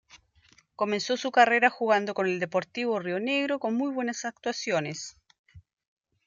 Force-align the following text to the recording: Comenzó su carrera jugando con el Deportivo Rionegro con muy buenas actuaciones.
Comenzó 0.75 1.15
su 1.15 1.31
carrera 1.31 1.69
jugando 1.69 2.15
con 2.15 2.25
el 2.25 2.39
Deportivo 2.39 2.97
Rionegro 2.97 3.59
con 3.59 3.75
muy 3.75 3.93
buenas 3.93 4.25
actuaciones. 4.25 5.15